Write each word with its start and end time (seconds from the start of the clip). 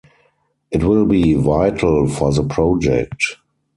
It 0.71 0.81
will 0.83 1.05
be 1.05 1.35
vital 1.35 2.07
for 2.07 2.33
the 2.33 2.41
project. 2.41 3.21